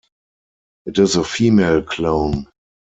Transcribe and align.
It 0.87 0.97
is 0.97 1.15
a 1.15 1.23
female 1.23 1.83
clone. 1.83 2.47